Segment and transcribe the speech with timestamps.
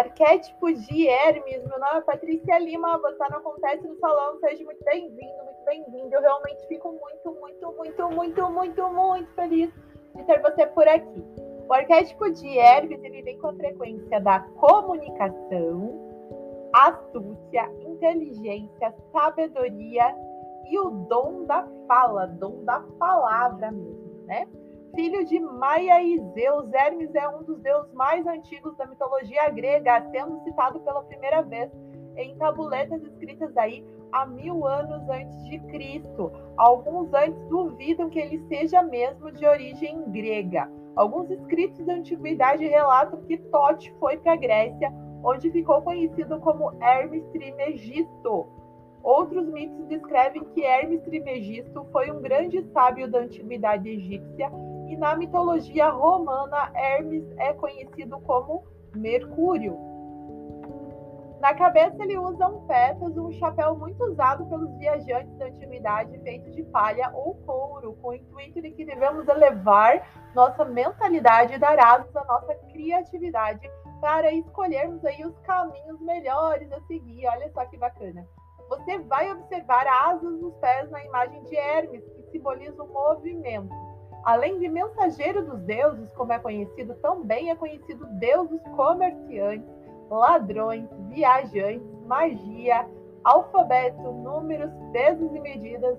[0.00, 4.82] Arquétipo de Hermes, meu nome é Patrícia Lima, você não acontece no salão, seja muito
[4.82, 6.14] bem-vindo, muito bem-vindo.
[6.14, 9.70] Eu realmente fico muito, muito, muito, muito, muito, muito feliz
[10.16, 11.22] de ter você por aqui.
[11.68, 15.92] O arquétipo de Hermes, ele vem com a frequência da comunicação,
[16.72, 20.16] astúcia, inteligência, sabedoria
[20.64, 24.48] e o dom da fala, dom da palavra mesmo, né?
[24.94, 26.72] Filho de Maia e Zeus.
[26.72, 31.70] Hermes é um dos deuses mais antigos da mitologia grega, sendo citado pela primeira vez
[32.16, 36.32] em tabuletas escritas aí há mil anos antes de Cristo.
[36.56, 40.70] Alguns antes duvidam que ele seja mesmo de origem grega.
[40.96, 46.72] Alguns escritos da antiguidade relatam que Tote foi para a Grécia, onde ficou conhecido como
[46.82, 48.46] Hermes Trimegisto.
[49.02, 54.50] Outros mitos descrevem que Hermes Trimegisto foi um grande sábio da antiguidade egípcia
[54.90, 59.78] e na mitologia romana, Hermes é conhecido como Mercúrio.
[61.40, 66.50] Na cabeça ele usa um pétalas, um chapéu muito usado pelos viajantes da antiguidade, feito
[66.50, 71.78] de palha ou couro, com o intuito de que devemos elevar nossa mentalidade e dar
[71.78, 77.28] asas à nossa criatividade para escolhermos aí os caminhos melhores a seguir.
[77.28, 78.26] Olha só que bacana.
[78.68, 83.89] Você vai observar asas nos pés na imagem de Hermes, que simboliza o movimento.
[84.24, 89.68] Além de mensageiro dos deuses, como é conhecido, também é conhecido deus dos comerciantes,
[90.10, 92.86] ladrões, viajantes, magia,
[93.24, 95.98] alfabeto, números, pesos e medidas.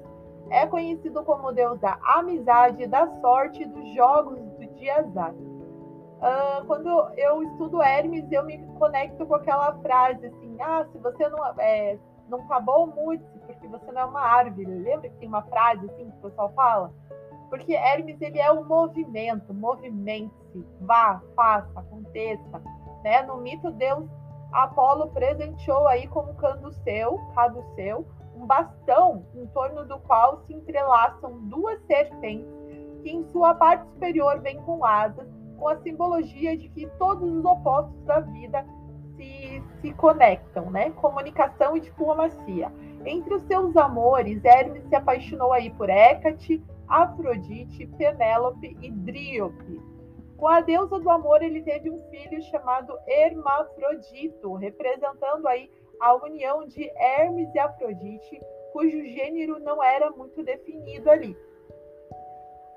[0.50, 5.33] É conhecido como deus da amizade, da sorte, dos jogos, do dia azar.
[5.33, 11.28] Uh, quando eu estudo Hermes, eu me conecto com aquela frase assim: ah, se você
[11.30, 11.97] não, é,
[12.30, 14.66] não acabou muito, porque você não é uma árvore.
[14.66, 16.94] Lembra que tem uma frase assim que o pessoal fala?
[17.52, 22.63] Porque Hermes ele é o movimento, movimente-se, vá, faça, aconteça.
[23.03, 23.22] Né?
[23.23, 24.09] No mito, Deus
[24.53, 28.07] Apolo presenteou aí como caduceu, caduceu,
[28.38, 32.47] um bastão em torno do qual se entrelaçam duas serpentes
[33.03, 37.44] que em sua parte superior vêm com asas, com a simbologia de que todos os
[37.44, 38.66] opostos da vida
[39.17, 40.91] se, se conectam, né?
[40.91, 42.72] Comunicação e diplomacia.
[43.06, 49.81] Entre os seus amores, Hermes se apaixonou aí por Hécate, Afrodite, Penélope e Dríope.
[50.35, 55.72] Com a deusa do amor, ele teve um filho chamado Hermafrodito, representando aí
[56.02, 58.41] a união de Hermes e Afrodite,
[58.74, 61.38] cujo gênero não era muito definido ali.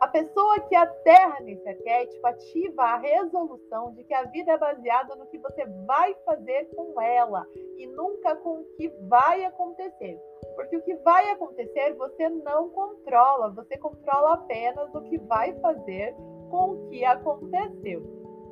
[0.04, 5.16] A pessoa que aterra nesse arquétipo ativa a resolução de que a vida é baseada
[5.16, 7.46] no que você vai fazer com ela
[7.78, 10.20] e nunca com o que vai acontecer.
[10.56, 16.14] Porque o que vai acontecer você não controla, você controla apenas o que vai fazer
[16.50, 18.02] com o que aconteceu.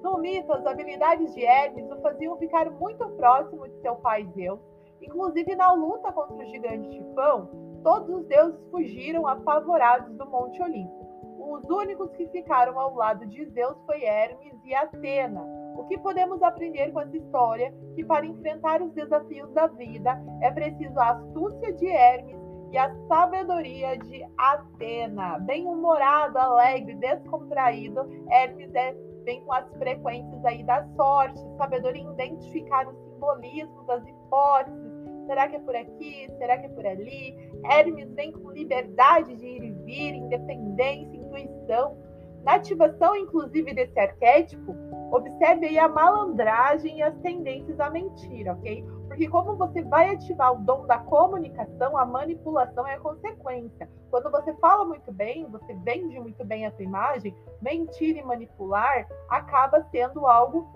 [0.02, 4.58] No mito, as habilidades de Hermes o faziam ficar muito próximo de seu pai Zeus.
[5.02, 7.50] Inclusive, na luta contra o gigante Tifão,
[7.84, 11.01] todos os deuses fugiram apavorados do Monte Olimpo.
[11.42, 15.42] Os únicos que ficaram ao lado de Zeus foi Hermes e Atena.
[15.76, 17.74] O que podemos aprender com essa história?
[17.96, 22.36] Que para enfrentar os desafios da vida é preciso a astúcia de Hermes
[22.70, 25.40] e a sabedoria de Atena.
[25.40, 32.88] Bem-humorado, alegre, descontraído, Hermes é vem com as frequências aí da sorte, sabedoria em identificar
[32.88, 36.28] os simbolismos, as hipóteses, Será que é por aqui?
[36.38, 37.36] Será que é por ali?
[37.64, 41.21] Hermes vem com liberdade de ir e vir, independência,
[41.62, 41.96] intuição.
[42.44, 44.74] Na ativação, inclusive, desse arquétipo,
[45.12, 48.84] observe aí a malandragem e as tendências à mentira, ok?
[49.06, 53.88] Porque como você vai ativar o dom da comunicação, a manipulação é a consequência.
[54.10, 59.06] Quando você fala muito bem, você vende muito bem a sua imagem, mentir e manipular
[59.28, 60.66] acaba sendo algo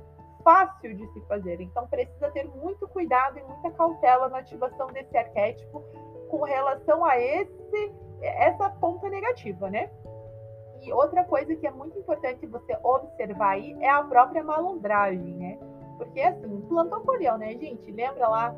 [0.45, 1.61] fácil de se fazer.
[1.61, 5.83] Então, precisa ter muito cuidado e muita cautela na ativação desse arquétipo
[6.31, 7.93] com relação a esse
[8.23, 9.91] essa ponta negativa, né?
[10.93, 15.59] Outra coisa que é muito importante você observar aí é a própria malandragem, né?
[15.97, 17.91] Porque assim, plantou colheu, né, gente?
[17.91, 18.55] Lembra lá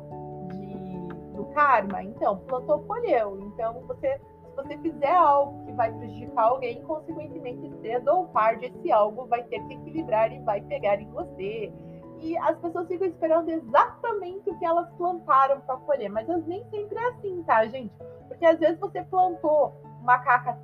[0.51, 2.03] de, do karma?
[2.03, 3.39] Então, plantou colheu.
[3.39, 8.91] Então, você se você fizer algo que vai prejudicar alguém, consequentemente, cedo ou tarde, esse
[8.91, 11.71] algo vai ter que equilibrar e vai pegar em você.
[12.19, 16.97] E as pessoas ficam esperando exatamente o que elas plantaram para colher, mas nem sempre
[16.97, 17.93] é assim, tá, gente?
[18.27, 20.57] Porque às vezes você plantou uma caca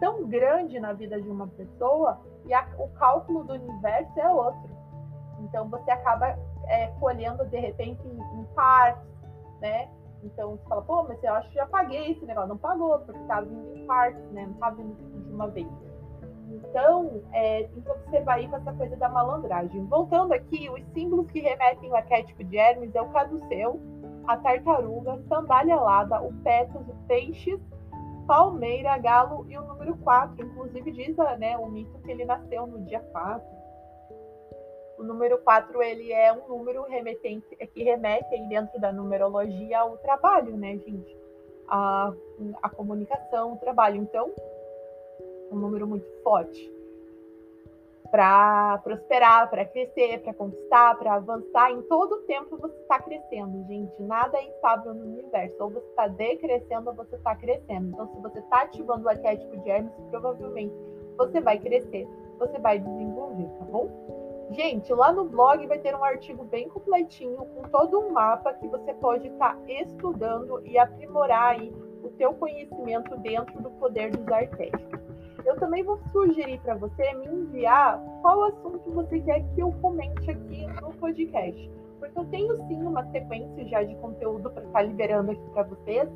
[0.00, 4.70] tão grande na vida de uma pessoa e a, o cálculo do universo é outro.
[5.40, 6.36] Então você acaba
[6.66, 9.06] é, colhendo de repente em, em partes,
[9.60, 9.88] né?
[10.22, 12.48] Então você fala, pô, mas eu acho que já paguei esse negócio.
[12.48, 14.44] Não pagou, porque estava vindo em partes, né?
[14.44, 15.68] Não estava vindo de uma vez.
[16.50, 19.84] Então, é, então você vai com essa coisa da malandragem.
[19.86, 23.80] Voltando aqui, os símbolos que remetem ao arquétipo de Hermes é o caduceu,
[24.26, 27.60] a tartaruga, sandália alada, o pétus, o peixes,
[28.30, 30.46] palmeira, galo e o número 4.
[30.46, 33.44] Inclusive diz né, o mito que ele nasceu no dia 4.
[34.98, 40.56] O número 4 ele é um número remetente, que remete dentro da numerologia ao trabalho,
[40.56, 41.18] né, gente?
[41.66, 42.12] A,
[42.62, 43.96] a comunicação, o trabalho.
[43.96, 44.30] Então,
[45.50, 46.79] um número muito forte
[48.10, 51.70] para prosperar, para crescer, para conquistar, para avançar.
[51.70, 54.02] Em todo o tempo você está crescendo, gente.
[54.02, 55.56] Nada é estável no universo.
[55.60, 57.88] Ou você está decrescendo ou você está crescendo.
[57.88, 60.74] Então, se você está ativando o arquétipo de Hermes, provavelmente
[61.16, 62.08] você vai crescer,
[62.38, 63.88] você vai desenvolver, tá bom?
[64.52, 68.66] Gente, lá no blog vai ter um artigo bem completinho com todo um mapa que
[68.66, 71.72] você pode estar tá estudando e aprimorar aí
[72.02, 74.99] o teu conhecimento dentro do poder dos arquétipos.
[75.44, 80.30] Eu também vou sugerir para você me enviar qual assunto você quer que eu comente
[80.30, 81.70] aqui no podcast.
[81.98, 85.62] Porque eu tenho sim uma sequência já de conteúdo para estar tá liberando aqui para
[85.64, 86.08] vocês,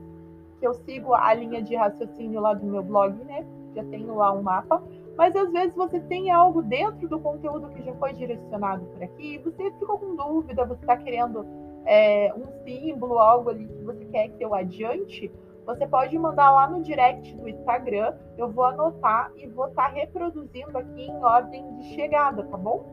[0.59, 3.47] que eu sigo a linha de raciocínio lá do meu blog, né?
[3.75, 4.83] Já tenho lá um mapa.
[5.17, 9.39] Mas às vezes você tem algo dentro do conteúdo que já foi direcionado por aqui,
[9.39, 11.47] você ficou com dúvida, você está querendo
[11.85, 15.31] é, um símbolo, algo ali que você quer que eu adiante,
[15.65, 19.95] você pode mandar lá no direct do Instagram, eu vou anotar e vou estar tá
[19.95, 22.85] reproduzindo aqui em ordem de chegada, tá bom?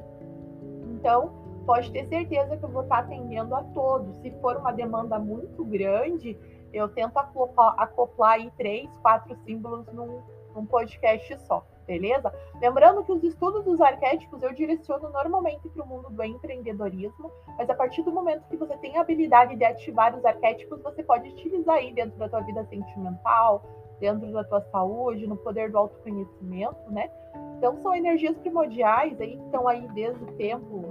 [0.94, 1.34] Então,
[1.66, 4.16] pode ter certeza que eu vou estar tá atendendo a todos.
[4.18, 6.38] Se for uma demanda muito grande,
[6.72, 10.22] eu tento acoplar, acoplar aí três, quatro símbolos num,
[10.53, 12.33] num podcast só beleza?
[12.62, 17.69] Lembrando que os estudos dos arquétipos eu direciono normalmente para o mundo do empreendedorismo, mas
[17.69, 21.30] a partir do momento que você tem a habilidade de ativar os arquétipos, você pode
[21.30, 23.63] utilizar aí dentro da tua vida sentimental,
[24.00, 27.09] dentro da tua saúde, no poder do autoconhecimento, né?
[27.57, 30.83] Então são energias primordiais aí que estão aí desde o tempo,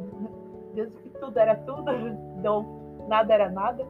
[0.74, 1.90] desde que tudo era tudo,
[2.42, 2.78] não
[3.08, 3.84] nada era nada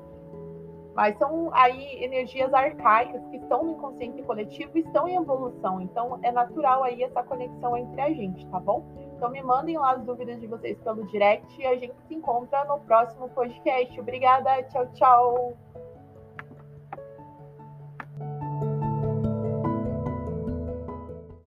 [0.95, 5.81] mas são aí energias arcaicas que estão no inconsciente coletivo e estão em evolução.
[5.81, 8.85] Então é natural aí essa conexão entre a gente, tá bom?
[9.17, 12.65] Então me mandem lá as dúvidas de vocês pelo direct e a gente se encontra
[12.65, 14.01] no próximo podcast.
[14.01, 15.70] Obrigada, tchau, tchau.